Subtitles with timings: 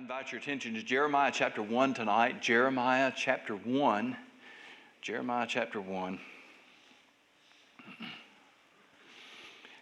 [0.00, 2.40] invite your attention to Jeremiah chapter 1 tonight.
[2.40, 4.16] Jeremiah chapter 1.
[5.02, 6.18] Jeremiah chapter 1.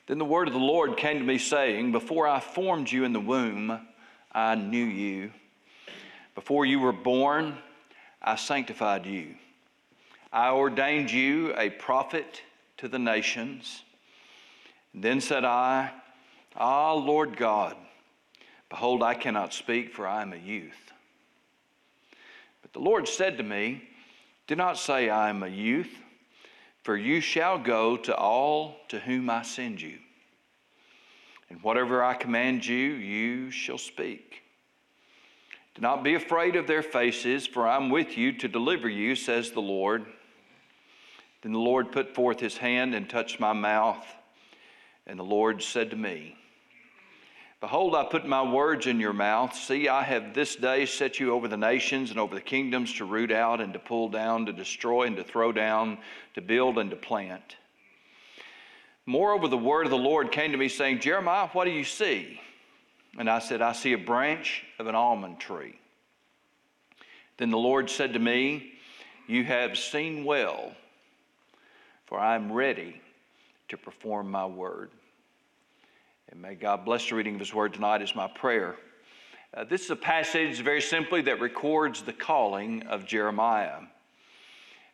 [0.09, 3.13] Then the word of the Lord came to me, saying, Before I formed you in
[3.13, 3.81] the womb,
[4.33, 5.31] I knew you.
[6.35, 7.57] Before you were born,
[8.21, 9.37] I sanctified you.
[10.33, 12.43] I ordained you a prophet
[12.79, 13.85] to the nations.
[14.93, 15.93] Then said I,
[16.57, 17.77] Ah, Lord God,
[18.69, 20.93] Behold, I cannot speak, for I am a youth.
[22.63, 23.89] But the Lord said to me,
[24.47, 25.97] Do not say, I am a youth,
[26.83, 29.99] for you shall go to all to whom I send you.
[31.51, 34.43] And whatever I command you, you shall speak.
[35.75, 39.15] Do not be afraid of their faces, for I am with you to deliver you,
[39.15, 40.05] says the Lord.
[41.43, 44.05] Then the Lord put forth his hand and touched my mouth.
[45.07, 46.37] And the Lord said to me,
[47.61, 49.53] Behold, I put my words in your mouth.
[49.53, 53.05] See, I have this day set you over the nations and over the kingdoms to
[53.05, 55.99] root out and to pull down, to destroy and to throw down,
[56.35, 57.57] to build and to plant.
[59.07, 62.41] Moreover, the word of the Lord came to me, saying, Jeremiah, what do you see?
[63.19, 65.81] And I said, I see a branch of an almond tree.
[67.39, 68.75] Then the Lord said to me,
[69.27, 70.73] You have seen well,
[72.07, 73.01] for I am ready
[73.71, 74.91] to perform my word.
[76.31, 78.77] And may God bless the reading of His Word tonight, is my prayer.
[79.55, 83.79] Uh, this is a passage, very simply, that records the calling of Jeremiah.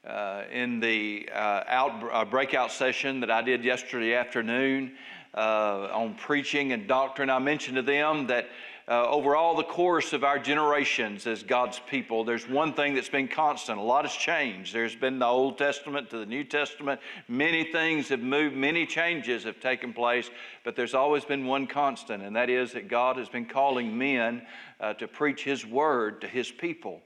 [0.06, 4.92] Uh, in the uh, out, uh, breakout session that I did yesterday afternoon
[5.36, 8.48] uh, on preaching and doctrine, I mentioned to them that
[8.86, 13.08] uh, over all the course of our generations as God's people, there's one thing that's
[13.08, 13.78] been constant.
[13.78, 14.74] A lot has changed.
[14.74, 17.00] There's been the Old Testament to the New Testament.
[17.26, 20.30] Many things have moved, many changes have taken place,
[20.64, 24.42] but there's always been one constant, and that is that God has been calling men
[24.80, 27.00] uh, to preach His word to His people.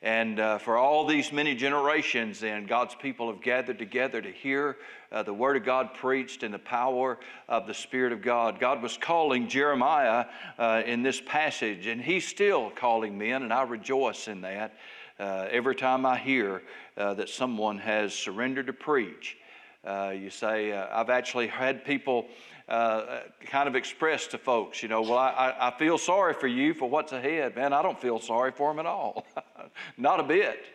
[0.00, 4.76] And uh, for all these many generations, then, God's people have gathered together to hear
[5.10, 8.60] uh, the Word of God preached in the power of the Spirit of God.
[8.60, 10.26] God was calling Jeremiah
[10.56, 14.76] uh, in this passage, and He's still calling men, and I rejoice in that
[15.18, 16.62] uh, every time I hear
[16.96, 19.37] uh, that someone has surrendered to preach.
[19.84, 22.26] Uh, you say, I've actually had people
[22.68, 26.74] uh, kind of express to folks, you know, well, I, I feel sorry for you
[26.74, 27.56] for what's ahead.
[27.56, 29.26] Man, I don't feel sorry for them at all.
[29.96, 30.66] Not a bit.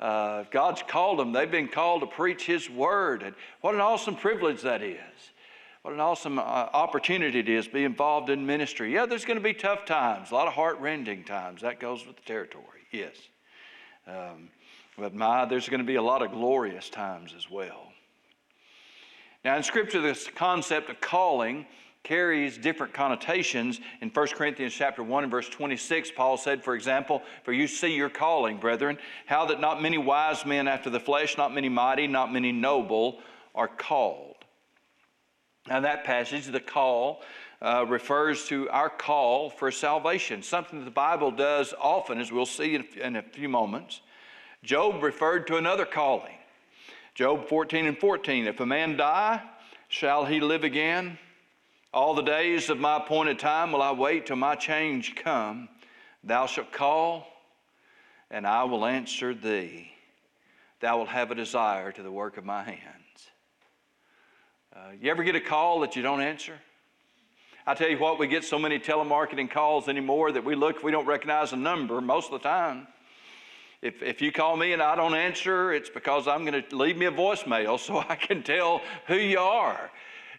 [0.00, 1.32] Uh, God's called them.
[1.32, 3.22] They've been called to preach His word.
[3.22, 4.98] And what an awesome privilege that is.
[5.82, 8.94] What an awesome uh, opportunity it is to be involved in ministry.
[8.94, 11.60] Yeah, there's going to be tough times, a lot of heart rending times.
[11.60, 13.14] That goes with the territory, yes.
[14.06, 14.48] Um,
[14.96, 17.92] but my, there's going to be a lot of glorious times as well.
[19.44, 21.66] Now, in Scripture, this concept of calling
[22.02, 23.78] carries different connotations.
[24.00, 27.94] In 1 Corinthians chapter 1 and verse 26, Paul said, for example, For you see
[27.94, 32.06] your calling, brethren, how that not many wise men after the flesh, not many mighty,
[32.06, 33.18] not many noble
[33.54, 34.36] are called.
[35.68, 37.22] Now, that passage, the call,
[37.60, 42.46] uh, refers to our call for salvation, something that the Bible does often, as we'll
[42.46, 44.00] see in, in a few moments.
[44.62, 46.36] Job referred to another calling.
[47.14, 49.40] Job 14 and 14 If a man die,
[49.88, 51.18] shall he live again?
[51.92, 55.68] All the days of my appointed time will I wait till my change come.
[56.24, 57.28] Thou shalt call,
[58.32, 59.92] and I will answer thee.
[60.80, 62.80] Thou wilt have a desire to the work of my hands.
[64.74, 66.58] Uh, you ever get a call that you don't answer?
[67.64, 70.90] I tell you what, we get so many telemarketing calls anymore that we look, we
[70.90, 72.88] don't recognize a number most of the time.
[73.84, 76.96] If, if you call me and I don't answer, it's because I'm going to leave
[76.96, 79.90] me a voicemail so I can tell who you are.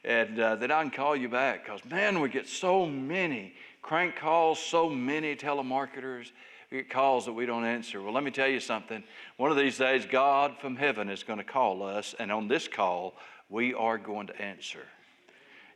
[0.03, 4.15] And uh, then I can call you back because, man, we get so many crank
[4.15, 6.31] calls, so many telemarketers.
[6.71, 8.01] We get calls that we don't answer.
[8.01, 9.03] Well, let me tell you something.
[9.37, 12.67] One of these days, God from heaven is going to call us, and on this
[12.67, 13.13] call,
[13.47, 14.87] we are going to answer.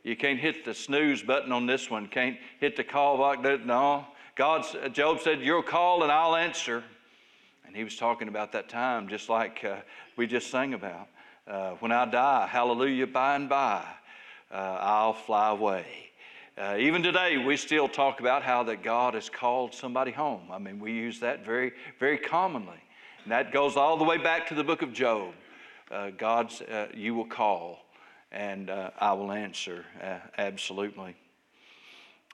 [0.02, 2.08] You can't hit the snooze button on this one.
[2.08, 3.64] Can't hit the call button.
[3.64, 4.06] No.
[4.34, 6.82] God's, Job said, "You'll call and I'll answer."
[7.70, 9.76] And he was talking about that time, just like uh,
[10.16, 11.06] we just sang about.
[11.46, 13.84] Uh, when I die, hallelujah, by and by,
[14.50, 15.86] uh, I'll fly away.
[16.58, 20.48] Uh, even today, we still talk about how that God has called somebody home.
[20.50, 21.70] I mean, we use that very,
[22.00, 22.82] very commonly.
[23.22, 25.32] And that goes all the way back to the book of Job.
[25.92, 27.78] Uh, God's, uh, you will call,
[28.32, 29.84] and I will answer,
[30.36, 31.14] absolutely.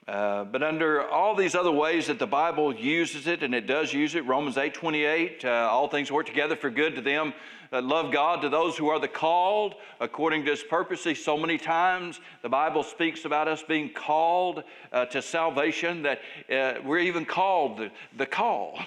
[0.07, 3.91] Uh, but under all these other ways that the Bible uses it, and it does
[3.91, 7.33] use it, Romans 8 28, uh, all things work together for good to them
[7.71, 11.03] that love God, to those who are the called according to his purpose.
[11.03, 14.63] See, so many times the Bible speaks about us being called
[14.93, 18.79] uh, to salvation, that uh, we're even called the, the call.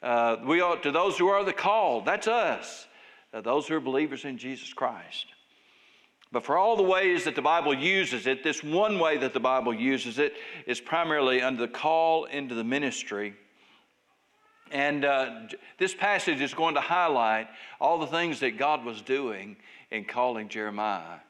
[0.00, 2.86] Uh, we are, to those who are the called, that's us,
[3.42, 5.26] those who are believers in Jesus Christ.
[6.36, 9.40] But for all the ways that the Bible uses it, this one way that the
[9.40, 10.34] Bible uses it
[10.66, 13.32] is primarily under the call into the ministry.
[14.70, 15.30] And uh,
[15.78, 17.48] this passage is going to highlight
[17.80, 19.56] all the things that God was doing
[19.90, 21.20] in calling Jeremiah.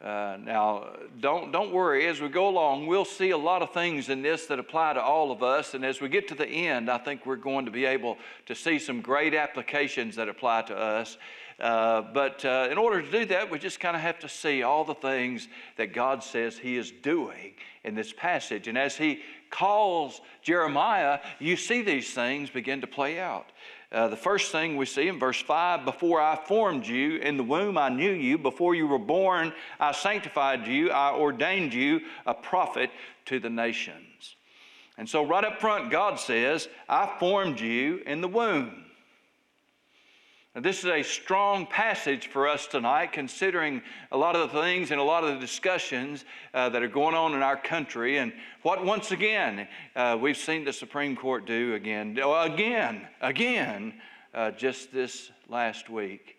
[0.00, 4.10] Uh, now, don't, don't worry, as we go along, we'll see a lot of things
[4.10, 5.74] in this that apply to all of us.
[5.74, 8.54] And as we get to the end, I think we're going to be able to
[8.54, 11.18] see some great applications that apply to us.
[11.58, 14.62] Uh, but uh, in order to do that, we just kind of have to see
[14.62, 18.68] all the things that God says He is doing in this passage.
[18.68, 19.20] And as He
[19.50, 23.52] calls Jeremiah, you see these things begin to play out.
[23.90, 27.44] Uh, the first thing we see in verse 5 Before I formed you in the
[27.44, 28.36] womb, I knew you.
[28.36, 30.90] Before you were born, I sanctified you.
[30.90, 32.90] I ordained you a prophet
[33.26, 34.36] to the nations.
[34.98, 38.85] And so, right up front, God says, I formed you in the womb.
[40.56, 44.90] Now, this is a strong passage for us tonight, considering a lot of the things
[44.90, 46.24] and a lot of the discussions
[46.54, 48.32] uh, that are going on in our country, and
[48.62, 54.00] what once again uh, we've seen the Supreme Court do again, again, again,
[54.32, 56.38] uh, just this last week.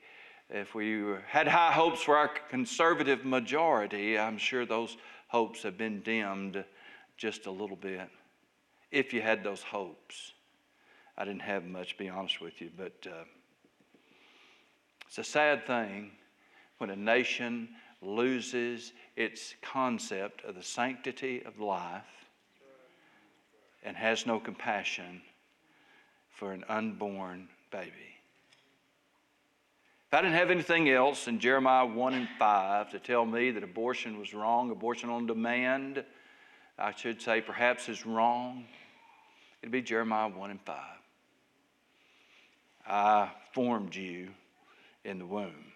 [0.49, 4.97] If we had high hopes for our conservative majority, I'm sure those
[5.27, 6.65] hopes have been dimmed
[7.17, 8.09] just a little bit.
[8.91, 10.33] If you had those hopes,
[11.15, 13.05] I didn't have much, to be honest with you, but.
[15.07, 16.11] It's a sad thing
[16.77, 17.69] when a nation
[18.01, 22.29] loses its concept of the sanctity of life
[23.83, 25.21] and has no compassion
[26.29, 27.91] for an unborn baby.
[30.07, 33.63] If I didn't have anything else in Jeremiah 1 and 5 to tell me that
[33.63, 36.03] abortion was wrong, abortion on demand,
[36.77, 38.65] I should say perhaps is wrong,
[39.61, 40.75] it'd be Jeremiah 1 and 5.
[42.87, 44.29] I formed you
[45.03, 45.73] in the womb.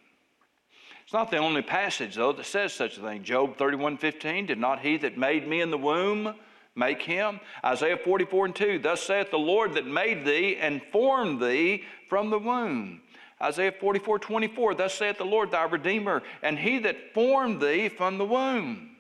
[1.04, 3.24] It's not the only passage, though, that says such a thing.
[3.24, 6.36] Job 31 15, did not he that made me in the womb
[6.76, 7.40] make him?
[7.66, 12.30] Isaiah 44 and 2, thus saith the Lord that made thee and formed thee from
[12.30, 13.02] the womb.
[13.42, 18.18] Isaiah 44 24, thus saith the Lord thy Redeemer, and he that formed thee from
[18.18, 18.92] the womb.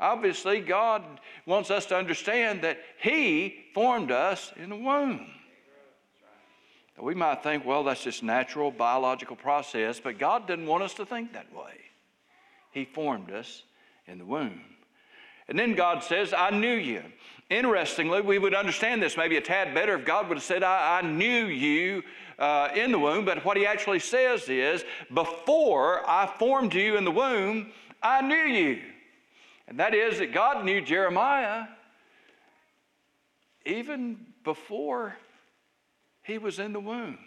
[0.00, 1.02] Obviously, God
[1.44, 5.26] wants us to understand that He formed us in the womb.
[7.02, 11.06] We might think, well, that's just natural biological process, but God didn't want us to
[11.06, 11.74] think that way.
[12.72, 13.62] He formed us
[14.06, 14.60] in the womb.
[15.48, 17.02] And then God says, I knew you.
[17.48, 20.98] Interestingly, we would understand this maybe a tad better if God would have said, I,
[20.98, 22.04] I knew you
[22.38, 23.24] uh, in the womb.
[23.24, 28.36] But what he actually says is, Before I formed you in the womb, I knew
[28.36, 28.82] you.
[29.66, 31.64] And that is that God knew Jeremiah
[33.64, 35.16] even before
[36.30, 37.18] he was in the womb.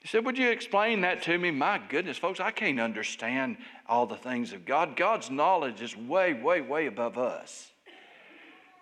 [0.00, 1.50] He said, Would you explain that to me?
[1.50, 3.56] My goodness, folks, I can't understand
[3.88, 4.96] all the things of God.
[4.96, 7.72] God's knowledge is way, way, way above us.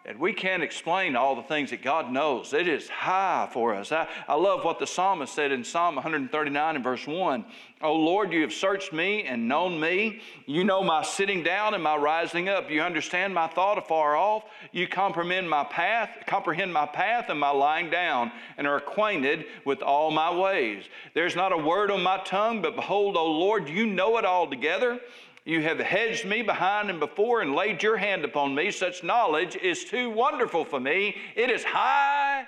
[0.06, 2.52] And we can't explain all the things that God knows.
[2.52, 3.90] It is high for us.
[3.90, 7.42] I, I love what the psalmist said in Psalm 139 and verse 1.
[7.80, 10.20] Oh Lord, you have searched me and known me.
[10.44, 12.70] You know my sitting down and my rising up.
[12.70, 14.44] You understand my thought afar off.
[14.72, 19.80] You comprehend my path, comprehend my path and my lying down, and are acquainted with
[19.80, 20.84] all my ways.
[21.14, 25.00] There's not a word on my tongue, but behold, O Lord, you know it altogether.
[25.44, 28.70] You have hedged me behind and before and laid your hand upon me.
[28.70, 31.16] Such knowledge is too wonderful for me.
[31.36, 32.46] It is high.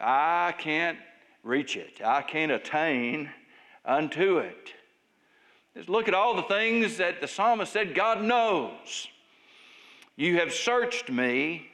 [0.00, 0.98] I can't
[1.42, 3.30] reach it, I can't attain
[3.84, 4.74] unto it.
[5.74, 9.08] Just look at all the things that the psalmist said God knows.
[10.16, 11.68] You have searched me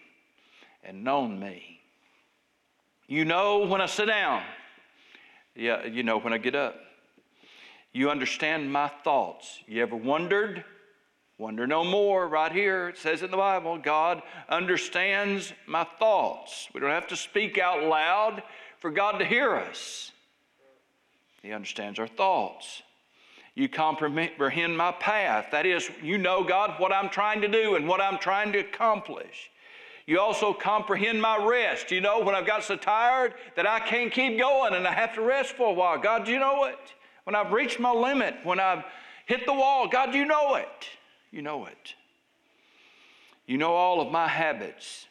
[0.85, 1.81] and known me.
[3.09, 4.43] You know when I sit down.
[5.55, 6.77] Yeah, you know when I get up.
[7.95, 9.61] You understand my thoughts.
[9.69, 10.65] You ever wondered?
[11.39, 12.89] Wonder no more, right here.
[12.89, 16.69] It says in the Bible God understands my thoughts.
[16.75, 18.43] We don't have to speak out loud
[18.81, 20.11] for God to hear us.
[21.41, 22.83] He understands our thoughts.
[23.55, 25.47] You comprehend my path.
[25.53, 28.59] That is, you know, God, what I'm trying to do and what I'm trying to
[28.59, 29.51] accomplish.
[30.07, 31.93] You also comprehend my rest.
[31.93, 35.15] You know, when I've got so tired that I can't keep going and I have
[35.15, 35.97] to rest for a while.
[35.99, 36.95] God, do you know it
[37.25, 38.85] when I've reached my limit, when I've
[39.27, 39.89] hit the wall.
[39.89, 40.89] God, you know it.
[41.31, 41.95] You know it.
[43.47, 45.07] You know all of my habits.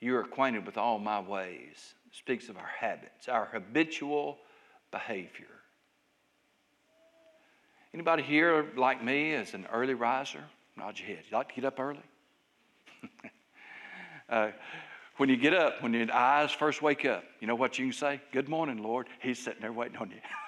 [0.00, 1.94] You're acquainted with all my ways.
[2.12, 4.38] Speaks of our habits, our habitual
[4.90, 5.46] behavior.
[7.94, 10.44] Anybody here like me as an early riser?
[10.76, 11.24] Nod your head.
[11.30, 12.02] You like to get up early?
[14.28, 14.50] uh,
[15.16, 17.92] when you get up, when your eyes first wake up, you know what you can
[17.92, 18.20] say?
[18.32, 19.08] Good morning, Lord.
[19.20, 20.16] He's sitting there waiting on you.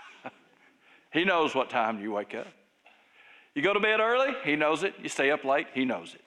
[1.12, 2.46] he knows what time you wake up.
[3.54, 4.94] You go to bed early, he knows it.
[5.02, 6.22] You stay up late, he knows it.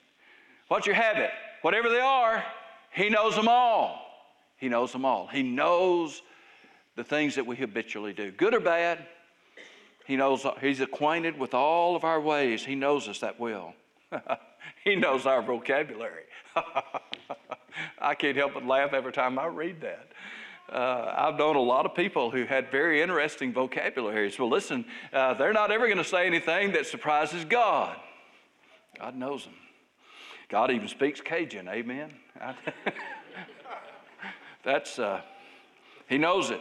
[0.68, 1.30] What's your habit?
[1.62, 2.44] Whatever they are,
[2.92, 4.00] he knows them all.
[4.56, 5.26] He knows them all.
[5.26, 6.22] He knows
[6.96, 9.06] the things that we habitually do, good or bad.
[10.06, 12.64] He knows, he's acquainted with all of our ways.
[12.64, 13.74] He knows us that well.
[14.84, 16.24] he knows our vocabulary.
[17.98, 20.08] I can't help but laugh every time I read that.
[20.72, 24.38] Uh, I've known a lot of people who had very interesting vocabularies.
[24.38, 27.96] Well, listen, uh, they're not ever going to say anything that surprises God.
[28.98, 29.54] God knows them.
[30.48, 32.12] God even speaks Cajun, amen?
[34.64, 35.20] That's, uh,
[36.08, 36.60] He knows it.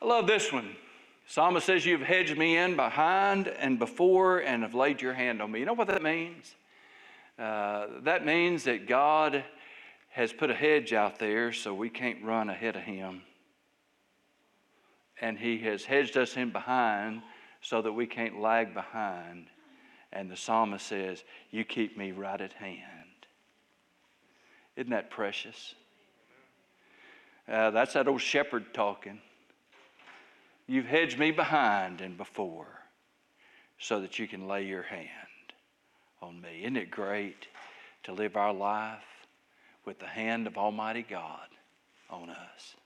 [0.00, 0.76] I love this one.
[1.26, 5.50] Psalmist says, You've hedged me in behind and before and have laid your hand on
[5.50, 5.60] me.
[5.60, 6.54] You know what that means?
[7.38, 9.44] Uh, that means that God
[10.14, 13.22] has put a hedge out there so we can't run ahead of Him.
[15.20, 17.22] And He has hedged us in behind
[17.60, 19.48] so that we can't lag behind.
[20.12, 22.78] And the psalmist says, You keep me right at hand.
[24.76, 25.74] Isn't that precious?
[27.48, 29.20] Uh, that's that old shepherd talking.
[30.68, 32.68] You've hedged me behind and before
[33.80, 35.08] so that you can lay your hand
[36.22, 36.60] on me.
[36.62, 37.48] Isn't it great
[38.04, 39.13] to live our life
[39.84, 41.48] with the hand of Almighty God
[42.10, 42.76] on us?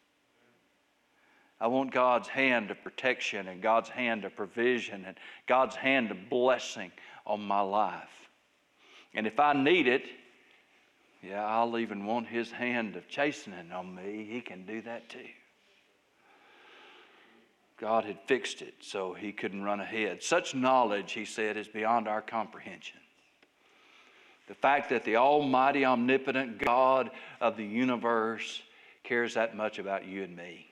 [1.61, 6.31] I want God's hand of protection and God's hand of provision and God's hand of
[6.31, 6.93] blessing
[7.27, 8.31] on my life.
[9.13, 10.05] And if I need it,
[11.23, 14.29] yeah, I'll even want His hand of chastening on me.
[14.31, 15.27] He can do that too.
[17.79, 20.23] God had fixed it so he couldn't run ahead.
[20.23, 22.99] Such knowledge, he said, is beyond our comprehension.
[24.49, 28.63] The fact that the almighty, omnipotent God of the universe
[29.05, 30.67] cares that much about you and me.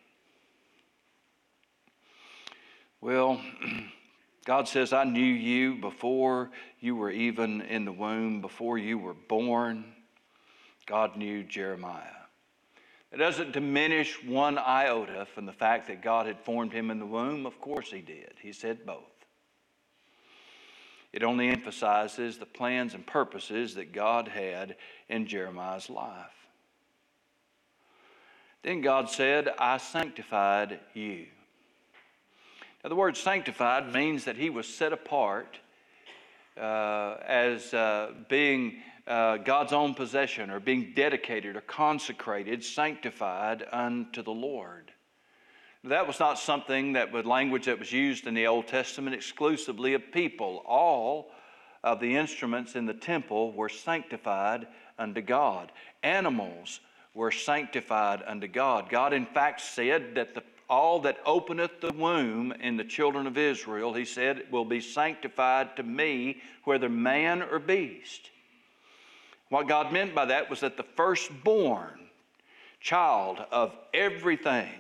[3.03, 3.41] Well,
[4.47, 9.15] God says, I knew you before you were even in the womb, before you were
[9.15, 9.85] born.
[10.87, 12.03] God knew Jeremiah.
[13.13, 17.07] It doesn't diminish one iota from the fact that God had formed him in the
[17.07, 17.47] womb.
[17.47, 18.35] Of course, he did.
[18.41, 19.16] He said both.
[21.17, 24.77] It only emphasizes the plans and purposes that God had
[25.09, 26.47] in Jeremiah's life.
[28.63, 31.25] Then God said, I sanctified you.
[32.85, 35.59] Now, the word sanctified means that he was set apart
[36.61, 38.75] uh, as uh, being
[39.07, 44.93] uh, God's own possession or being dedicated or consecrated, sanctified unto the Lord.
[45.87, 49.95] That was not something that was language that was used in the Old Testament exclusively
[49.95, 50.65] of people.
[50.67, 51.31] All
[51.85, 54.67] of the instruments in the temple were sanctified
[54.99, 55.71] unto God.
[56.03, 56.81] Animals
[57.15, 58.89] were sanctified unto God.
[58.89, 63.39] God, in fact, said that the, all that openeth the womb in the children of
[63.39, 68.31] Israel, he said, will be sanctified to me, whether man or beast.
[69.51, 72.01] What God meant by that was that the firstborn
[72.81, 74.73] child of everything,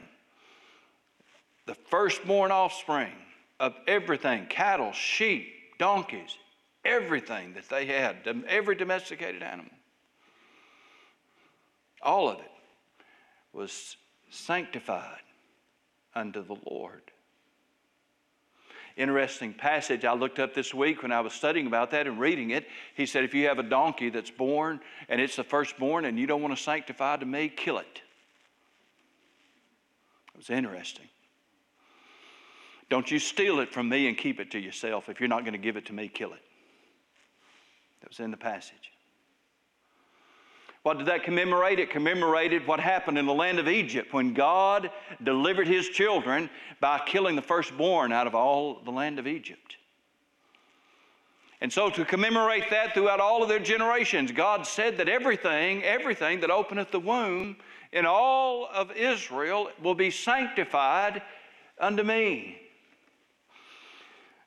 [1.67, 3.13] the firstborn offspring
[3.61, 6.37] of everything cattle, sheep, donkeys,
[6.85, 8.17] everything that they had,
[8.49, 9.73] every domesticated animal,
[12.03, 12.51] all of it
[13.53, 13.97] was
[14.31, 15.23] sanctified
[16.15, 17.03] unto the Lord
[18.97, 22.51] interesting passage I looked up this week when I was studying about that and reading
[22.51, 22.67] it.
[22.95, 26.27] He said, If you have a donkey that's born and it's the firstborn and you
[26.27, 28.03] don't want to sanctify to me, kill it.
[30.35, 31.09] It was interesting.
[32.89, 35.09] Don't you steal it from me and keep it to yourself.
[35.09, 36.43] If you're not going to give it to me, kill it.
[38.01, 38.93] That was in the passage.
[40.85, 41.81] What did that commemorate?
[41.81, 44.89] It commemorated what happened in the land of Egypt when God
[45.25, 49.79] delivered his children by killing the firstborn out of all the land of Egypt.
[51.61, 56.39] And so, to commemorate that throughout all of their generations, God said that everything, everything
[56.41, 57.57] that openeth the womb
[57.93, 61.21] in all of Israel will be sanctified
[61.81, 62.61] unto me.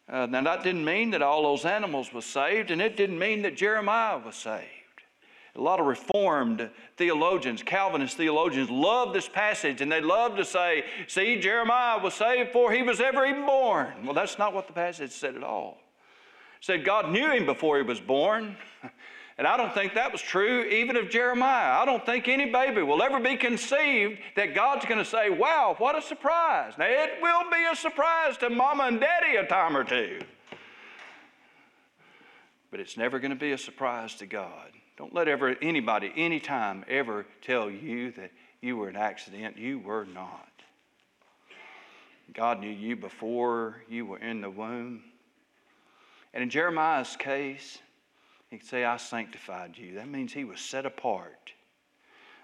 [0.10, 3.44] Uh, now, that didn't mean that all those animals were saved, and it didn't mean
[3.44, 4.66] that Jeremiah was saved.
[5.56, 10.86] A lot of Reformed theologians, Calvinist theologians, love this passage and they love to say,
[11.08, 13.88] see, Jeremiah was saved before he was ever even born.
[14.06, 15.80] Well, that's not what the passage said at all.
[16.60, 18.56] It said God knew him before he was born.
[19.40, 21.80] And I don't think that was true even of Jeremiah.
[21.80, 25.76] I don't think any baby will ever be conceived that God's going to say, wow,
[25.78, 26.74] what a surprise.
[26.78, 30.20] Now, it will be a surprise to mama and daddy a time or two.
[32.70, 34.72] But it's never going to be a surprise to God.
[34.98, 39.58] Don't let ever anybody, anytime, ever tell you that you were an accident.
[39.58, 40.50] You were not.
[42.34, 45.02] God knew you before you were in the womb.
[46.34, 47.80] And in Jeremiah's case,
[48.50, 49.96] he could say, I sanctified you.
[49.96, 51.54] That means he was set apart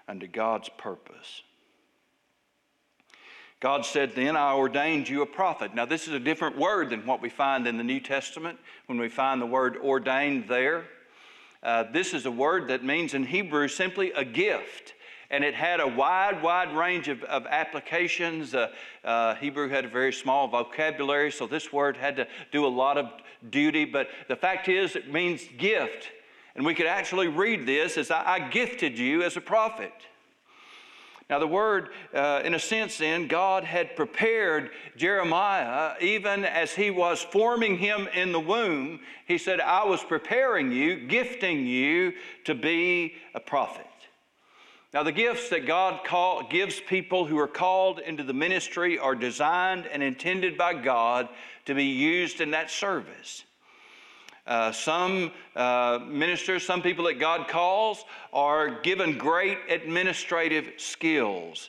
[0.06, 1.42] unto God's purpose.
[3.58, 5.74] God said, Then I ordained you a prophet.
[5.74, 8.98] Now, this is a different word than what we find in the New Testament when
[8.98, 10.84] we find the word ordained there.
[11.62, 14.94] Uh, this is a word that means in Hebrew simply a gift
[15.30, 18.54] and it had a wide, wide range of, of applications.
[18.54, 18.68] Uh,
[19.04, 22.96] uh, Hebrew had a very small vocabulary, so this word had to do a lot
[22.96, 23.10] of
[23.50, 23.84] duty.
[23.84, 26.08] But the fact is, it means gift.
[26.54, 29.92] And we could actually read this as I, gifted you as a prophet.
[31.28, 36.90] Now, the word, uh, in a sense, then, God had prepared Jeremiah even as he
[36.90, 39.00] was forming him in the womb.
[39.26, 42.12] He said, I was preparing you, gifting you
[42.44, 43.86] to be a prophet.
[44.94, 49.16] Now, the gifts that God call, gives people who are called into the ministry are
[49.16, 51.28] designed and intended by God
[51.66, 53.44] to be used in that service.
[54.46, 61.68] Uh, some uh, ministers, some people that God calls, are given great administrative skills.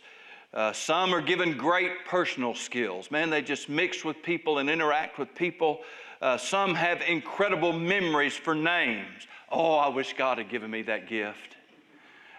[0.54, 3.12] Uh, some are given great personal skills.
[3.12, 5.82] Man, they just mix with people and interact with people.
[6.22, 9.28] Uh, some have incredible memories for names.
[9.52, 11.56] Oh, I wish God had given me that gift.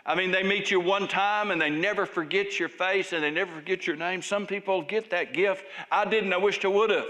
[0.06, 3.30] I mean, they meet you one time and they never forget your face and they
[3.30, 4.22] never forget your name.
[4.22, 5.64] Some people get that gift.
[5.90, 6.32] I didn't.
[6.32, 7.04] I wished I would have,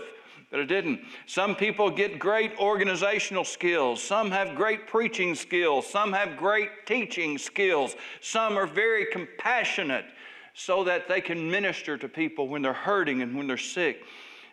[0.50, 1.00] but I didn't.
[1.26, 4.02] Some people get great organizational skills.
[4.02, 5.86] Some have great preaching skills.
[5.86, 7.96] Some have great teaching skills.
[8.20, 10.06] Some are very compassionate
[10.54, 14.02] so that they can minister to people when they're hurting and when they're sick.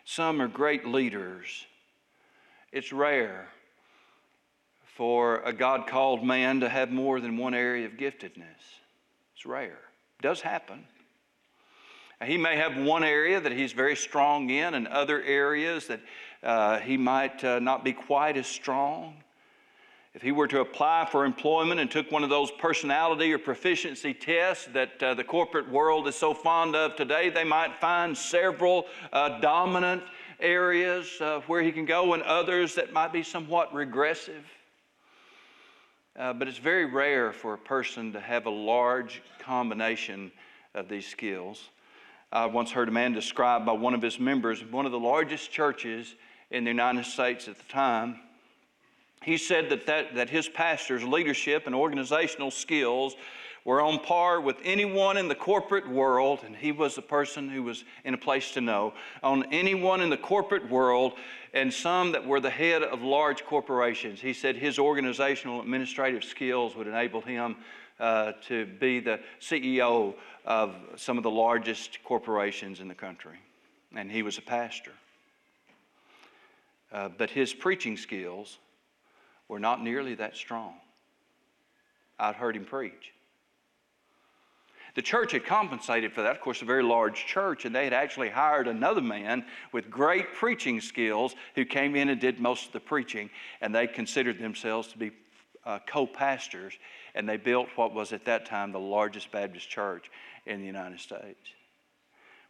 [0.04, 1.66] Some are great leaders.
[2.72, 3.48] It's rare
[4.96, 8.80] for a God called man to have more than one area of giftedness.
[9.34, 9.80] It's rare.
[10.18, 10.84] It does happen.
[12.24, 16.00] He may have one area that he's very strong in, and other areas that
[16.42, 19.22] uh, he might uh, not be quite as strong.
[20.14, 24.14] If he were to apply for employment and took one of those personality or proficiency
[24.14, 28.86] tests that uh, the corporate world is so fond of today, they might find several
[29.12, 30.02] uh, dominant
[30.40, 34.44] areas uh, where he can go and others that might be somewhat regressive.
[36.18, 40.32] Uh, but it's very rare for a person to have a large combination
[40.74, 41.68] of these skills.
[42.32, 45.50] I once heard a man described by one of his members, one of the largest
[45.50, 46.14] churches
[46.50, 48.20] in the United States at the time.
[49.22, 53.16] He said that, that, that his pastor's leadership and organizational skills
[53.64, 57.64] were on par with anyone in the corporate world, and he was the person who
[57.64, 61.14] was in a place to know, on anyone in the corporate world,
[61.52, 64.20] and some that were the head of large corporations.
[64.20, 67.56] He said his organizational administrative skills would enable him
[67.98, 73.38] uh, to be the CEO of some of the largest corporations in the country,
[73.94, 74.92] and he was a pastor.
[76.92, 78.58] Uh, but his preaching skills
[79.48, 80.74] were not nearly that strong.
[82.18, 83.12] I'd heard him preach.
[84.94, 87.92] The church had compensated for that, of course, a very large church, and they had
[87.92, 92.72] actually hired another man with great preaching skills who came in and did most of
[92.72, 93.28] the preaching,
[93.60, 95.10] and they considered themselves to be
[95.66, 96.78] uh, co pastors,
[97.16, 100.10] and they built what was at that time the largest Baptist church
[100.44, 101.54] in the United States.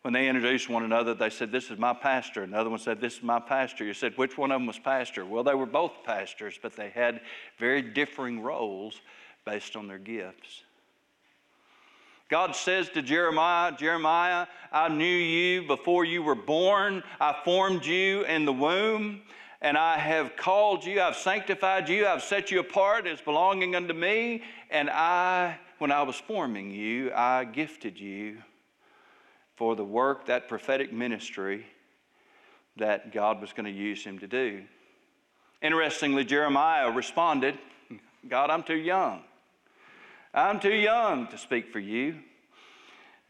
[0.03, 2.43] When they introduced one another, they said, This is my pastor.
[2.43, 3.85] Another one said, This is my pastor.
[3.85, 5.25] You said, Which one of them was pastor?
[5.25, 7.21] Well, they were both pastors, but they had
[7.59, 9.01] very differing roles
[9.45, 10.63] based on their gifts.
[12.29, 17.05] God says to Jeremiah, Jeremiah, I knew you before you were born.
[17.21, 19.23] I formed you in the womb,
[19.61, 23.95] and I have called you, I've sanctified you, I've set you apart as belonging unto
[23.95, 24.43] me.
[24.71, 28.39] And I, when I was forming you, I gifted you
[29.57, 31.67] for the work, that prophetic ministry
[32.77, 34.63] that God was going to use him to do.
[35.63, 37.59] Interestingly, Jeremiah responded,
[38.29, 39.23] God, I'm too young.
[40.35, 42.17] I'm too young to speak for you.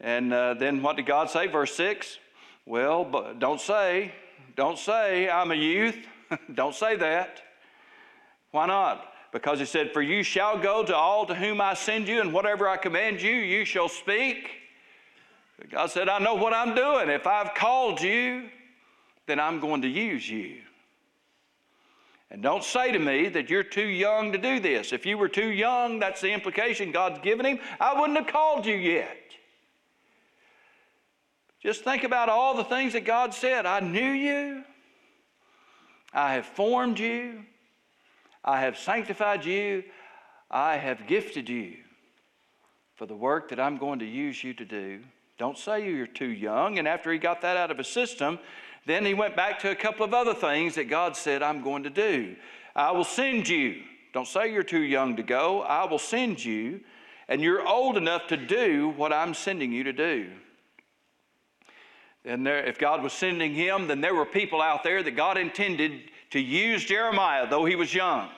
[0.01, 1.47] And uh, then what did God say?
[1.47, 2.17] Verse 6
[2.65, 4.11] Well, but don't say,
[4.57, 5.97] don't say I'm a youth.
[6.53, 7.41] don't say that.
[8.51, 9.13] Why not?
[9.31, 12.33] Because he said, For you shall go to all to whom I send you, and
[12.33, 14.49] whatever I command you, you shall speak.
[15.69, 17.09] God said, I know what I'm doing.
[17.09, 18.49] If I've called you,
[19.25, 20.61] then I'm going to use you.
[22.29, 24.91] And don't say to me that you're too young to do this.
[24.91, 27.59] If you were too young, that's the implication God's given him.
[27.79, 29.17] I wouldn't have called you yet.
[31.61, 33.65] Just think about all the things that God said.
[33.65, 34.63] I knew you.
[36.13, 37.43] I have formed you.
[38.43, 39.83] I have sanctified you.
[40.49, 41.77] I have gifted you
[42.95, 45.01] for the work that I'm going to use you to do.
[45.37, 46.79] Don't say you're too young.
[46.79, 48.39] And after he got that out of his system,
[48.85, 51.83] then he went back to a couple of other things that God said, I'm going
[51.83, 52.35] to do.
[52.75, 53.83] I will send you.
[54.13, 55.61] Don't say you're too young to go.
[55.61, 56.79] I will send you,
[57.27, 60.29] and you're old enough to do what I'm sending you to do.
[62.27, 65.37] And there, if God was sending him, then there were people out there that God
[65.37, 68.29] intended to use Jeremiah, though he was young,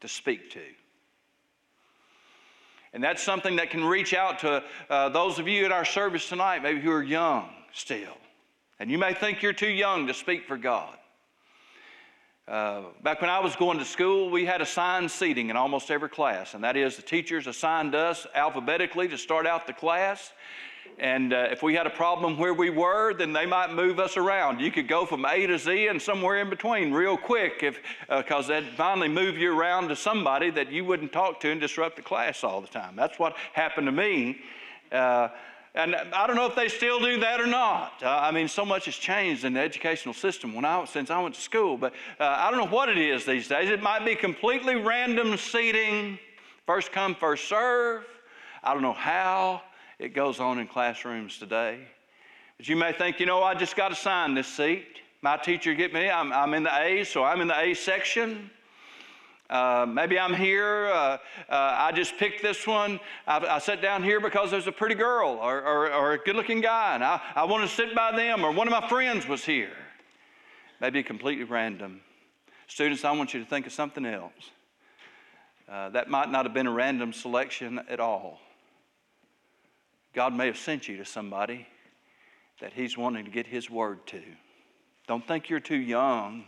[0.00, 0.60] to speak to.
[2.92, 6.28] And that's something that can reach out to uh, those of you at our service
[6.28, 8.16] tonight, maybe who are young still.
[8.80, 10.96] And you may think you're too young to speak for God.
[12.48, 16.08] Uh, back when I was going to school, we had assigned seating in almost every
[16.08, 20.32] class, and that is the teachers assigned us alphabetically to start out the class.
[21.00, 24.18] And uh, if we had a problem where we were, then they might move us
[24.18, 24.60] around.
[24.60, 27.60] You could go from A to Z and somewhere in between real quick,
[28.10, 31.58] because uh, they'd finally move you around to somebody that you wouldn't talk to and
[31.58, 32.96] disrupt the class all the time.
[32.96, 34.40] That's what happened to me.
[34.92, 35.28] Uh,
[35.74, 38.02] and I don't know if they still do that or not.
[38.02, 41.22] Uh, I mean, so much has changed in the educational system when I, since I
[41.22, 41.78] went to school.
[41.78, 43.70] But uh, I don't know what it is these days.
[43.70, 46.18] It might be completely random seating,
[46.66, 48.04] first come, first serve.
[48.62, 49.62] I don't know how
[50.00, 51.78] it goes on in classrooms today.
[52.56, 54.86] But you may think, you know, I just got assigned this seat.
[55.20, 56.08] My teacher get me.
[56.08, 58.50] I'm, I'm in the A, so I'm in the A section.
[59.50, 60.86] Uh, maybe I'm here.
[60.86, 61.18] Uh, uh,
[61.50, 62.98] I just picked this one.
[63.26, 66.36] I, I, sat down here because there's a pretty girl or, or, or a good
[66.36, 69.28] looking guy, and I, I want to sit by them, or one of my friends
[69.28, 69.76] was here.
[70.80, 72.00] Maybe completely random.
[72.68, 74.32] Students, I want you to think of something else.
[75.68, 78.38] Uh, that might not have been a random selection at all.
[80.14, 81.66] God may have sent you to somebody
[82.60, 84.22] that He's wanting to get His word to.
[85.06, 86.44] Don't think you're too young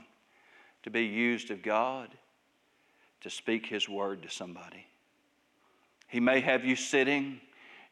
[0.82, 2.08] to be used of God
[3.20, 4.86] to speak His word to somebody.
[6.08, 7.40] He may have you sitting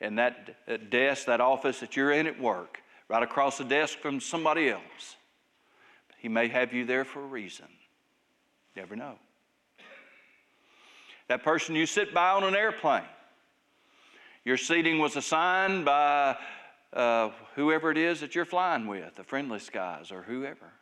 [0.01, 3.99] in that uh, desk, that office that you're in at work, right across the desk
[3.99, 5.17] from somebody else.
[6.19, 7.67] He may have you there for a reason.
[8.77, 9.15] Never know.
[11.29, 13.05] That person you sit by on an airplane,
[14.45, 16.37] your seating was assigned by
[16.93, 20.73] uh, whoever it is that you're flying with, the friendly skies or whoever.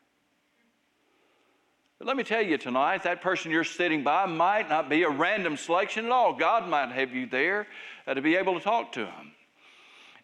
[1.99, 5.11] But let me tell you tonight, that person you're sitting by might not be a
[5.11, 6.33] random selection at all.
[6.33, 7.67] God might have you there
[8.07, 9.33] uh, to be able to talk to him.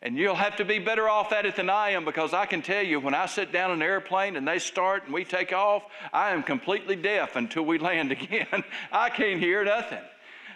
[0.01, 2.63] And you'll have to be better off at it than I am because I can
[2.63, 5.53] tell you when I sit down in an airplane and they start and we take
[5.53, 8.63] off, I am completely deaf until we land again.
[8.93, 10.03] I can't hear nothing.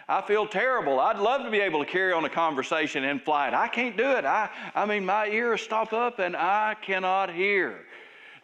[0.09, 1.01] I feel terrible.
[1.01, 3.53] I'd love to be able to carry on a conversation in flight.
[3.53, 4.25] I can't do it.
[4.25, 7.81] I, I mean, my ears stop up and I cannot hear.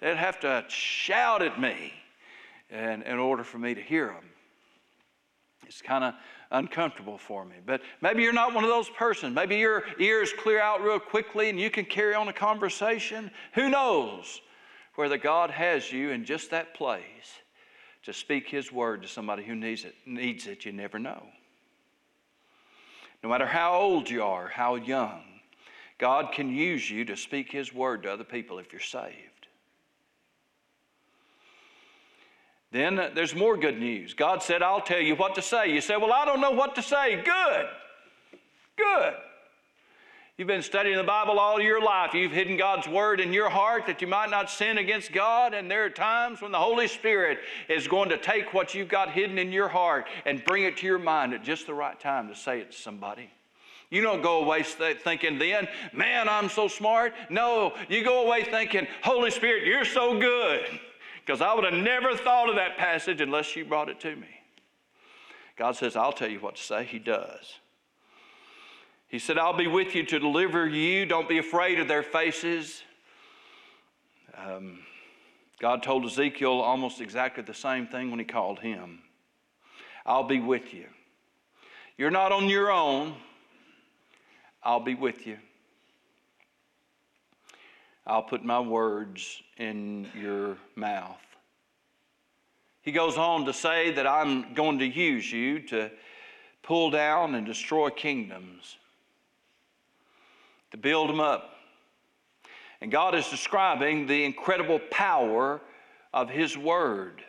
[0.01, 1.95] They'd have to shout at me
[2.69, 4.25] in, in order for me to hear them.
[5.67, 6.15] It's kind of
[6.51, 7.57] uncomfortable for me.
[7.65, 9.35] But maybe you're not one of those persons.
[9.35, 13.31] Maybe your ears clear out real quickly and you can carry on a conversation.
[13.55, 14.43] Who knows
[14.97, 16.99] whether God has you in just that place
[18.03, 19.95] to speak His word to somebody who needs it?
[20.05, 21.23] Needs it, you never know.
[23.25, 25.23] No matter how old you are, how young,
[25.97, 29.49] God can use you to speak His word to other people if you're saved.
[32.71, 34.13] Then uh, there's more good news.
[34.13, 35.73] God said, I'll tell you what to say.
[35.73, 37.23] You say, Well, I don't know what to say.
[37.25, 37.67] Good.
[38.77, 39.15] Good.
[40.37, 42.13] You've been studying the Bible all your life.
[42.13, 45.55] You've hidden God's Word in your heart that you might not sin against God.
[45.55, 49.13] And there are times when the Holy Spirit is going to take what you've got
[49.13, 52.27] hidden in your heart and bring it to your mind at just the right time
[52.29, 53.31] to say it to somebody.
[53.91, 57.15] You don't go away thinking then, man, I'm so smart.
[57.31, 60.67] No, you go away thinking, Holy Spirit, you're so good.
[61.25, 64.27] Because I would have never thought of that passage unless you brought it to me.
[65.57, 66.83] God says, I'll tell you what to say.
[66.83, 67.61] He does.
[69.15, 71.07] He said, I'll be with you to deliver you.
[71.07, 72.83] Don't be afraid of their faces.
[74.37, 74.81] Um,
[75.61, 78.99] God told Ezekiel almost exactly the same thing when he called him.
[80.05, 80.87] I'll be with you.
[81.97, 83.15] You're not on your own.
[84.65, 85.39] I'll be with you.
[88.05, 91.23] I'll put my words in your mouth.
[92.83, 95.93] He goes on to say that I'm going to use you to
[96.65, 98.79] pull down and destroy kingdoms
[100.75, 101.51] to build them up.
[102.81, 105.61] And God is describing the incredible power
[106.13, 107.23] of His Word.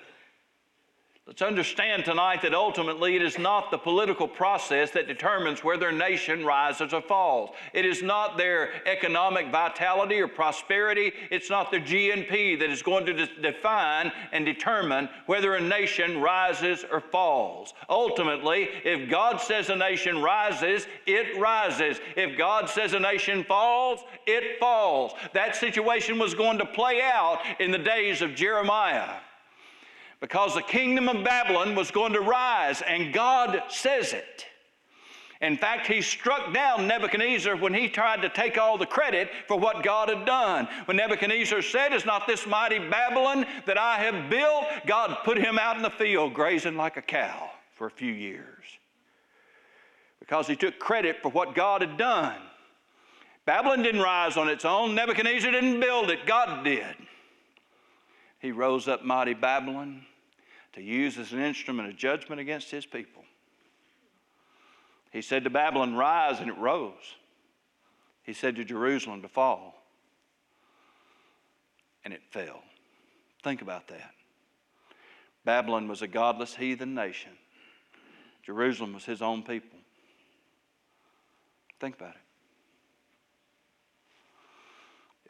[1.28, 5.92] Let's understand tonight that ultimately it is not the political process that determines whether a
[5.92, 7.50] nation rises or falls.
[7.74, 11.12] It is not their economic vitality or prosperity.
[11.32, 16.22] It's not the GNP that is going to de- define and determine whether a nation
[16.22, 17.74] rises or falls.
[17.90, 22.00] Ultimately, if God says a nation rises, it rises.
[22.16, 25.14] If God says a nation falls, it falls.
[25.34, 29.16] That situation was going to play out in the days of Jeremiah
[30.26, 34.48] because the kingdom of Babylon was going to rise, and God says it.
[35.40, 39.60] In fact, he struck down Nebuchadnezzar when he tried to take all the credit for
[39.60, 40.68] what God had done.
[40.86, 44.66] When Nebuchadnezzar said, Is not this mighty Babylon that I have built?
[44.88, 48.64] God put him out in the field grazing like a cow for a few years
[50.20, 52.42] because he took credit for what God had done.
[53.46, 56.96] Babylon didn't rise on its own, Nebuchadnezzar didn't build it, God did.
[58.40, 60.04] He rose up mighty Babylon
[60.76, 63.24] to use as an instrument of judgment against his people.
[65.12, 67.16] He said to Babylon, Rise, and it rose.
[68.24, 69.82] He said to Jerusalem to fall,
[72.04, 72.62] and it fell.
[73.44, 74.12] Think about that.
[75.46, 77.32] Babylon was a godless heathen nation,
[78.44, 79.80] Jerusalem was his own people.
[81.80, 82.22] Think about it.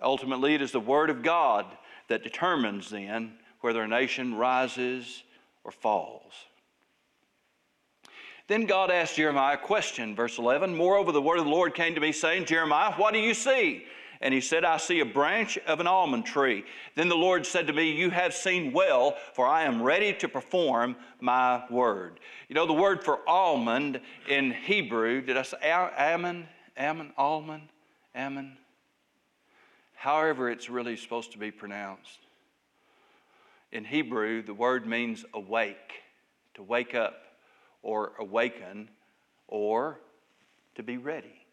[0.02, 1.66] Ultimately, it is the Word of God
[2.08, 5.24] that determines then whether a nation rises
[5.66, 6.32] or falls.
[8.48, 10.76] Then God asked Jeremiah a question, verse 11.
[10.76, 13.86] Moreover, the word of the Lord came to me, saying, Jeremiah, what do you see?
[14.22, 16.64] And he said, I see a branch of an almond tree.
[16.96, 20.30] Then the Lord said to me, You have seen well, for I am ready to
[20.30, 22.20] perform my word.
[22.48, 24.00] You know, the word for almond
[24.30, 26.48] in Hebrew, did I say ammon?
[26.78, 27.12] Ammon?
[27.18, 27.68] Almond?
[28.14, 28.58] Ammon?
[30.06, 32.25] however it's really supposed to be pronounced.
[33.72, 36.04] In Hebrew, the word means awake,
[36.54, 37.22] to wake up
[37.82, 38.90] or awaken
[39.48, 40.00] or
[40.76, 41.46] to be ready.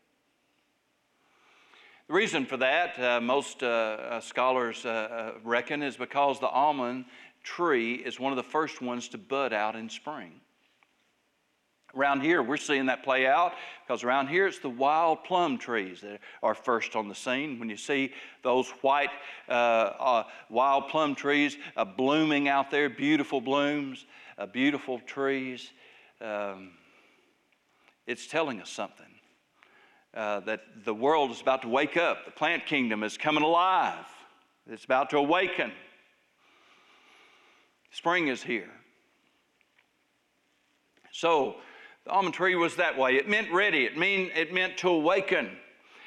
[2.09, 6.49] The reason for that, uh, most uh, uh scholars uh, uh, reckon, is because the
[6.49, 7.07] almond
[7.43, 10.41] tree is one of the first ones to bud out in spring.
[11.95, 13.53] Around here, we're seeing that play out
[13.87, 17.59] because around here it's the wild plum trees that are first on the scene.
[17.59, 19.11] When you see those white
[19.47, 24.07] uh, uh, wild plum trees uh, blooming out there, beautiful blooms,
[24.39, 25.71] uh, beautiful trees,
[26.23, 26.71] um,
[28.07, 29.07] it's telling us something.
[30.15, 34.05] Uh, that the world is about to wake up, the plant kingdom is coming alive,
[34.71, 35.73] it's about to awaken.
[37.91, 38.71] Spring is here.
[41.13, 41.57] So,
[42.05, 43.17] the almond tree was that way.
[43.17, 45.57] It meant ready, it, mean, it meant to awaken.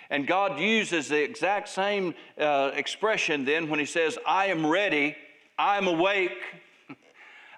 [0.09, 5.15] And God uses the exact same uh, expression then when He says, I am ready,
[5.57, 6.37] I am awake,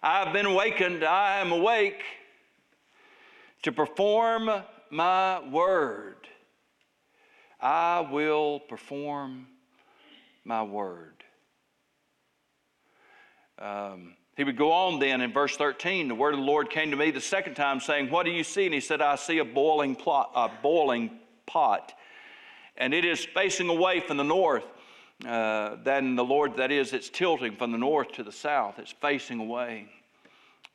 [0.03, 2.03] I've been awakened, I am awake
[3.63, 4.49] to perform
[4.89, 6.15] my word.
[7.59, 9.47] I will perform
[10.45, 11.23] my word.
[13.59, 16.07] Um, he would go on then in verse 13.
[16.07, 18.43] The word of the Lord came to me the second time, saying, What do you
[18.43, 18.65] see?
[18.65, 21.09] And he said, I see a boiling, plot, a boiling
[21.47, 21.93] pot,
[22.77, 24.63] and it is facing away from the north.
[25.25, 28.91] Uh, then the Lord, that is, it's tilting from the north to the south, it's
[28.91, 29.87] facing away.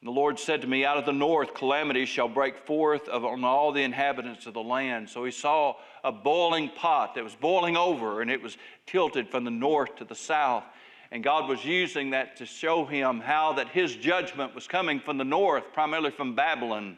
[0.01, 3.45] And the Lord said to me, Out of the north, calamity shall break forth on
[3.45, 5.09] all the inhabitants of the land.
[5.09, 9.45] So he saw a boiling pot that was boiling over, and it was tilted from
[9.45, 10.65] the north to the south.
[11.13, 15.19] And God was using that to show him how that his judgment was coming from
[15.19, 16.97] the north, primarily from Babylon,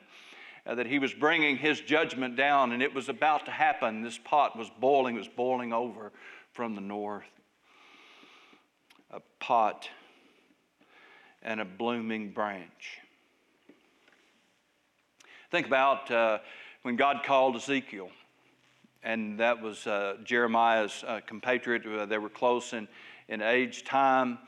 [0.64, 4.02] uh, that he was bringing his judgment down, and it was about to happen.
[4.02, 6.12] This pot was boiling, it was boiling over
[6.52, 7.24] from the north.
[9.10, 9.88] A pot
[11.42, 12.98] and a blooming branch.
[15.50, 16.38] Think about uh,
[16.82, 18.10] when God called Ezekiel,
[19.02, 21.84] and that was uh, Jeremiah's uh, compatriot.
[21.84, 22.86] Uh, they were close in
[23.28, 24.38] in age, time.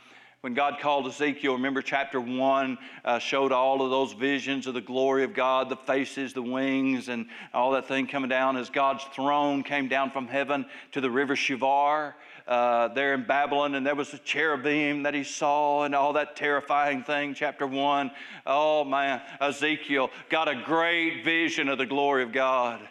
[0.42, 4.80] When God called Ezekiel, remember chapter 1 uh, showed all of those visions of the
[4.80, 9.02] glory of God, the faces, the wings, and all that thing coming down as God's
[9.12, 12.14] throne came down from heaven to the river Chebar.
[12.46, 16.36] Uh, there in Babylon, and there was a cherubim that he saw, and all that
[16.36, 17.34] terrifying thing.
[17.34, 18.12] Chapter one,
[18.46, 22.88] oh man, Ezekiel got a great vision of the glory of God.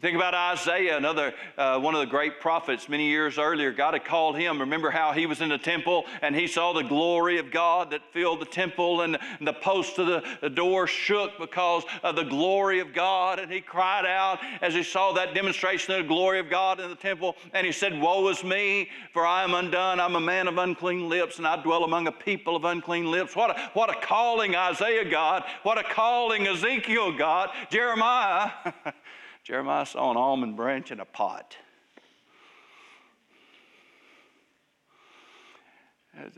[0.00, 3.70] Think about Isaiah, another uh, one of the great prophets many years earlier.
[3.70, 4.58] God had called him.
[4.58, 8.00] Remember how he was in the temple and he saw the glory of God that
[8.10, 12.80] filled the temple, and, the post of the, the door shook because of the glory
[12.80, 13.38] of God.
[13.38, 16.88] And he cried out as he saw that demonstration of the glory of God in
[16.88, 17.36] the temple.
[17.52, 20.00] And he said, Woe is me, for I am undone.
[20.00, 23.36] I'm a man of unclean lips, and I dwell among a people of unclean lips.
[23.36, 25.44] What a, what a calling, Isaiah God.
[25.62, 27.50] What a calling, Ezekiel God.
[27.70, 28.50] Jeremiah.
[29.44, 31.56] Jeremiah saw an almond branch in a pot.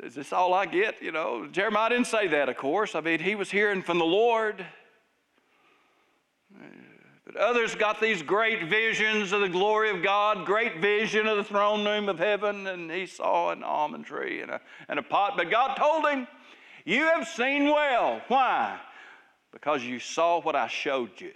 [0.02, 1.02] Is this all I get?
[1.02, 2.94] You know, Jeremiah didn't say that, of course.
[2.94, 4.64] I mean, he was hearing from the Lord.
[7.24, 11.44] But others got these great visions of the glory of God, great vision of the
[11.44, 15.34] throne room of heaven, and he saw an almond tree and a, and a pot.
[15.36, 16.28] But God told him,
[16.84, 18.20] You have seen well.
[18.28, 18.78] Why?
[19.52, 21.32] Because you saw what I showed you.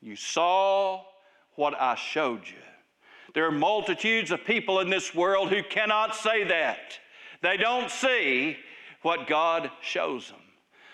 [0.00, 1.02] You saw
[1.54, 2.56] what I showed you.
[3.34, 6.98] There are multitudes of people in this world who cannot say that.
[7.42, 8.56] They don't see
[9.02, 10.40] what God shows them.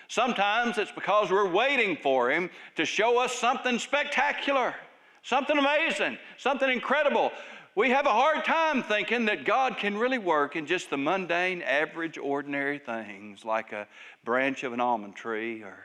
[0.07, 4.75] Sometimes it's because we're waiting for Him to show us something spectacular,
[5.23, 7.31] something amazing, something incredible.
[7.75, 11.63] We have a hard time thinking that God can really work in just the mundane,
[11.63, 13.87] average, ordinary things like a
[14.23, 15.79] branch of an almond tree or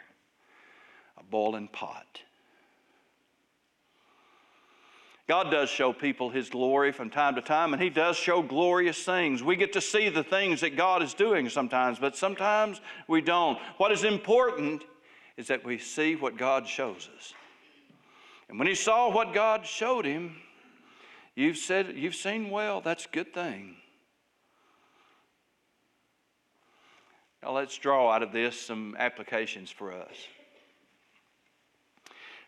[1.17, 2.21] a boiling pot.
[5.29, 9.05] God does show people His glory from time to time, and He does show glorious
[9.05, 9.43] things.
[9.43, 13.59] We get to see the things that God is doing sometimes, but sometimes we don't.
[13.77, 14.85] What is important
[15.37, 17.35] is that we see what God shows us.
[18.49, 20.37] And when he saw what God showed him,
[21.35, 23.77] you've said, You've seen well, that's a good thing.
[27.43, 30.17] Now let's draw out of this some applications for us.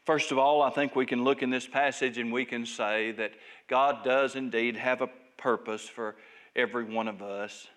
[0.05, 3.13] First of all, I think we can look in this passage and we can say
[3.13, 3.33] that
[3.69, 6.17] God does indeed have a purpose for
[6.57, 7.69] every one of us.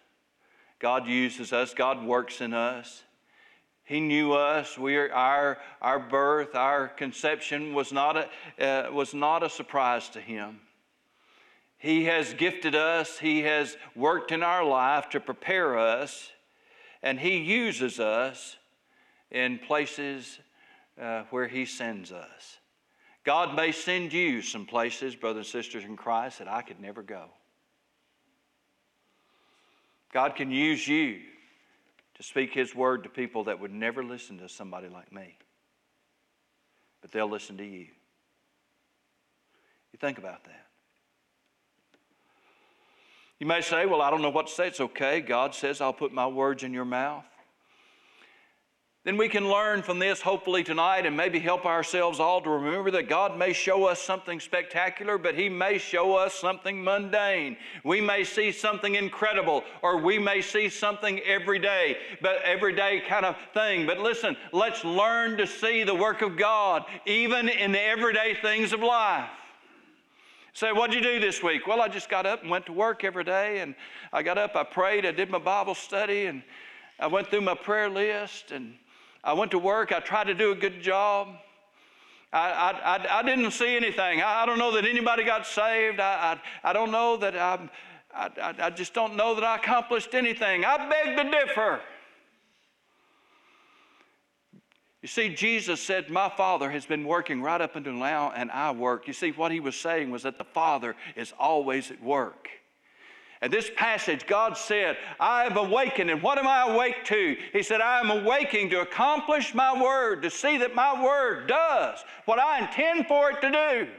[0.80, 3.04] God uses us, God works in us.
[3.86, 4.78] He knew us.
[4.78, 10.08] We are, our, our birth, our conception was not, a, uh, was not a surprise
[10.10, 10.62] to Him.
[11.78, 16.32] He has gifted us, He has worked in our life to prepare us,
[17.02, 18.56] and He uses us
[19.30, 20.40] in places
[21.02, 22.58] uh, where He sends us.
[23.24, 27.02] God may send you some places, brothers and sisters in Christ, that I could never
[27.02, 27.26] go.
[30.12, 31.20] God can use you
[32.16, 35.38] to speak His word to people that would never listen to somebody like me,
[37.02, 37.88] but they'll listen to you.
[39.92, 40.68] You think about that.
[43.40, 44.68] You may say, Well, I don't know what to say.
[44.68, 45.22] It's okay.
[45.22, 47.26] God says, I'll put my words in your mouth
[49.04, 52.89] then we can learn from this hopefully tonight and maybe help ourselves all to remember
[52.92, 57.58] that God may show us something spectacular, but He may show us something mundane.
[57.84, 63.36] We may see something incredible, or we may see something everyday, but everyday kind of
[63.54, 63.86] thing.
[63.86, 68.72] But listen, let's learn to see the work of God even in the everyday things
[68.72, 69.30] of life.
[70.54, 71.68] Say, what'd you do this week?
[71.68, 73.76] Well, I just got up and went to work every day, and
[74.13, 76.42] I got up, I prayed, I did my Bible study, and
[77.00, 78.76] I went through my prayer list, and
[79.24, 79.92] I went to work.
[79.92, 81.30] I tried to do a good job.
[82.34, 84.22] I, I, I, didn't see anything.
[84.22, 86.00] I, I, don't know that anybody got saved.
[86.00, 87.70] I, I, I don't know that um,
[88.14, 90.66] I, I, I just don't know that I accomplished anything.
[90.66, 91.80] I beg to differ.
[95.04, 98.72] You see, Jesus said, My Father has been working right up until now, and I
[98.72, 99.06] work.
[99.06, 102.50] You see, what he was saying was that the Father is always at work.
[103.44, 106.10] And this passage, God said, I have awakened.
[106.10, 107.36] And what am I awake to?
[107.52, 112.00] He said, I am awaking to accomplish my word, to see that my word does
[112.24, 113.92] what I intend for it to do.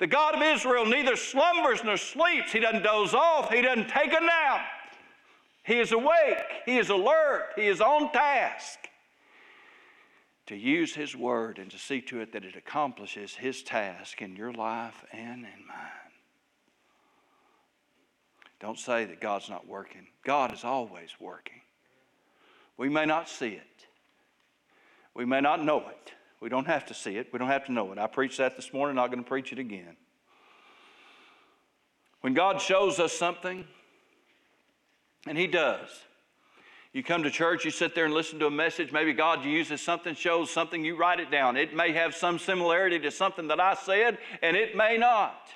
[0.00, 2.52] The God of Israel neither slumbers nor sleeps.
[2.52, 3.50] He doesn't doze off.
[3.50, 4.66] He doesn't take a nap.
[5.64, 6.44] He is awake.
[6.66, 7.52] He is alert.
[7.56, 8.80] He is on task
[10.44, 14.36] to use His word and to see to it that it accomplishes His task in
[14.36, 16.01] your life and in mine.
[18.62, 20.06] Don't say that God's not working.
[20.24, 21.60] God is always working.
[22.78, 23.86] We may not see it,
[25.14, 26.12] we may not know it.
[26.40, 27.98] We don't have to see it, we don't have to know it.
[27.98, 29.96] I preached that this morning, I'm not going to preach it again.
[32.20, 33.64] When God shows us something,
[35.26, 35.88] and He does,
[36.92, 38.92] you come to church, you sit there and listen to a message.
[38.92, 41.56] Maybe God uses something, shows something, you write it down.
[41.56, 45.48] It may have some similarity to something that I said, and it may not.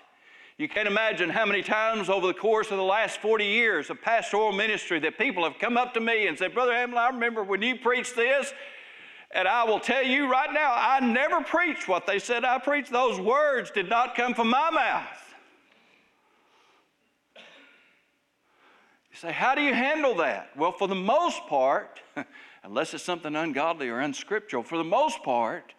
[0.58, 4.00] You can't imagine how many times over the course of the last 40 years of
[4.00, 7.42] pastoral ministry that people have come up to me and said, Brother Hamlin, I remember
[7.42, 8.54] when you preached this,
[9.32, 12.90] And I will tell you right now, I never preached what they said I preached.
[12.90, 15.34] Those words did not come from my mouth.
[19.10, 20.50] You say, how do you handle that?
[20.56, 22.00] Well, for the most part,
[22.64, 25.74] unless it's something ungodly or unscriptural, for the most part,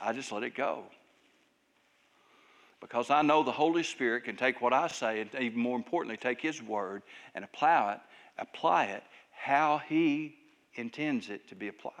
[0.00, 0.86] I just let it go.
[2.82, 6.16] Because I know the Holy Spirit can take what I say and even more importantly,
[6.16, 7.02] take His word
[7.34, 8.00] and apply it,
[8.38, 10.34] apply it how He
[10.74, 11.94] intends it to be applied.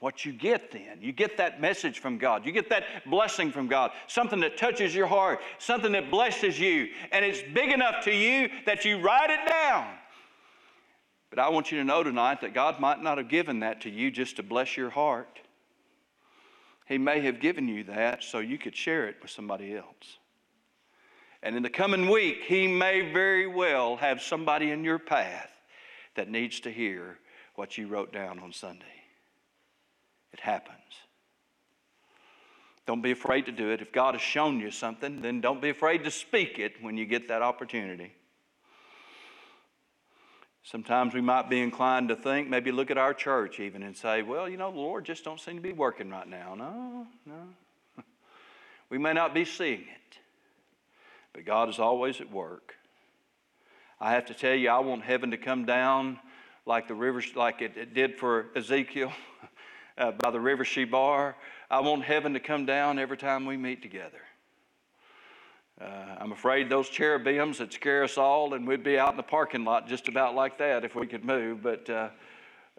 [0.00, 3.68] What you get then, you get that message from God, you get that blessing from
[3.68, 8.12] God, something that touches your heart, something that blesses you, and it's big enough to
[8.12, 9.86] you that you write it down.
[11.28, 13.90] But I want you to know tonight that God might not have given that to
[13.90, 15.38] you just to bless your heart.
[16.90, 20.18] He may have given you that so you could share it with somebody else.
[21.40, 25.50] And in the coming week, He may very well have somebody in your path
[26.16, 27.16] that needs to hear
[27.54, 29.04] what you wrote down on Sunday.
[30.32, 30.78] It happens.
[32.86, 33.80] Don't be afraid to do it.
[33.80, 37.06] If God has shown you something, then don't be afraid to speak it when you
[37.06, 38.12] get that opportunity.
[40.62, 44.22] Sometimes we might be inclined to think, maybe look at our church even and say,
[44.22, 46.54] well, you know, the Lord just don't seem to be working right now.
[46.54, 48.04] No, no.
[48.90, 50.18] We may not be seeing it,
[51.32, 52.74] but God is always at work.
[54.00, 56.18] I have to tell you, I want heaven to come down
[56.66, 59.12] like the river, like it, it did for Ezekiel
[59.98, 61.34] uh, by the river Chebar.
[61.70, 64.20] I want heaven to come down every time we meet together.
[65.80, 69.22] Uh, I'm afraid those cherubims would scare us all, and we'd be out in the
[69.22, 71.62] parking lot just about like that if we could move.
[71.62, 72.08] But uh,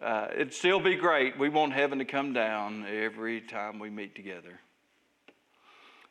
[0.00, 1.36] uh, it'd still be great.
[1.36, 4.60] We want heaven to come down every time we meet together.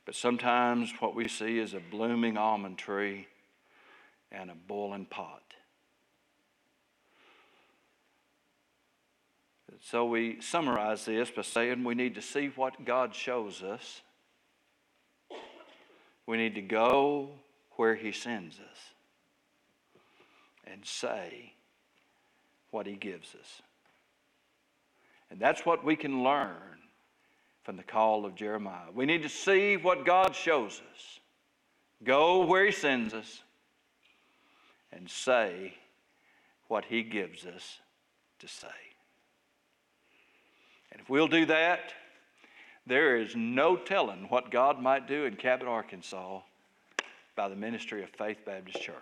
[0.06, 3.28] But sometimes what we see is a blooming almond tree
[4.30, 5.44] and a boiling pot.
[9.80, 14.02] So we summarize this by saying we need to see what God shows us
[16.28, 17.30] we need to go
[17.72, 18.78] where He sends us
[20.65, 21.53] and say
[22.72, 23.61] what He gives us.
[25.30, 26.80] And that's what we can learn
[27.63, 28.91] from the call of Jeremiah.
[28.93, 31.19] We need to see what God shows us,
[32.03, 33.43] go where He sends us,
[34.91, 35.74] and say
[36.67, 37.80] what He gives us
[38.39, 38.67] to say.
[40.91, 41.93] And if we'll do that,
[42.86, 46.42] there is no telling what God might do in Cabot, Arkansas
[47.36, 48.96] by the ministry of Faith Baptist Church.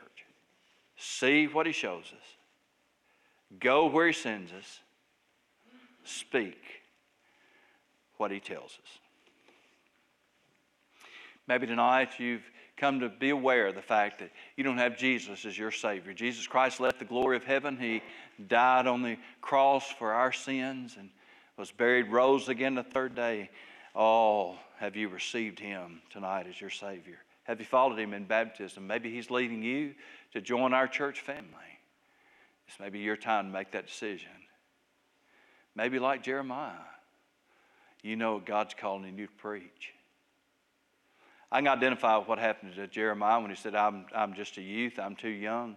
[0.98, 4.80] See what He shows us, go where He sends us,
[6.04, 6.62] speak
[8.18, 9.00] what He tells us.
[11.48, 12.44] Maybe tonight you've
[12.78, 16.14] come to be aware of the fact that you don't have Jesus as your Savior.
[16.14, 17.76] Jesus Christ left the glory of heaven.
[17.76, 18.02] He
[18.48, 21.10] died on the cross for our sins and
[21.58, 23.50] was buried, rose again the third day.
[23.96, 27.18] Oh, have you received him tonight as your Savior?
[27.44, 28.86] Have you followed him in baptism?
[28.86, 29.96] Maybe he's leading you
[30.34, 31.48] to join our church family.
[32.68, 34.30] This may be your time to make that decision.
[35.76, 36.74] Maybe like Jeremiah,
[38.04, 39.94] you know God's calling you to preach.
[41.52, 44.62] I can identify with what happened to Jeremiah when he said, I'm, I'm just a
[44.62, 45.76] youth, I'm too young.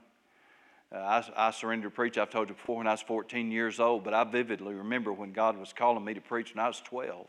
[0.94, 3.80] Uh, I, I surrendered to preach, I've told you before, when I was 14 years
[3.80, 6.82] old, but I vividly remember when God was calling me to preach when I was
[6.82, 7.26] 12.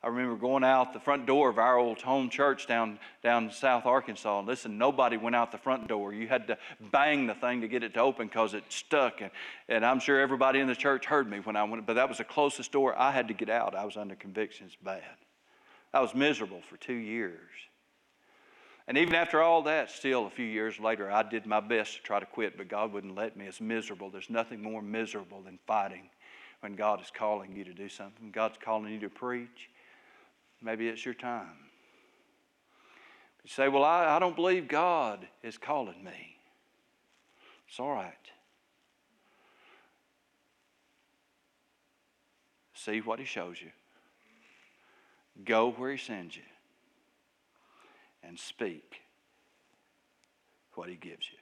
[0.00, 3.84] I remember going out the front door of our old home church down, down South
[3.84, 4.42] Arkansas.
[4.42, 6.14] Listen, nobody went out the front door.
[6.14, 6.58] You had to
[6.92, 9.20] bang the thing to get it to open because it stuck.
[9.20, 9.32] And,
[9.68, 12.18] and I'm sure everybody in the church heard me when I went, but that was
[12.18, 13.74] the closest door I had to get out.
[13.74, 15.02] I was under convictions bad.
[15.92, 17.50] I was miserable for two years.
[18.86, 22.02] And even after all that, still a few years later, I did my best to
[22.02, 23.46] try to quit, but God wouldn't let me.
[23.46, 24.10] It's miserable.
[24.10, 26.08] There's nothing more miserable than fighting
[26.60, 28.30] when God is calling you to do something.
[28.30, 29.68] God's calling you to preach.
[30.62, 31.56] Maybe it's your time.
[33.44, 36.36] You say, Well, I, I don't believe God is calling me.
[37.68, 38.14] It's all right.
[42.74, 43.70] See what He shows you,
[45.44, 46.42] go where He sends you,
[48.22, 49.00] and speak
[50.74, 51.37] what He gives you.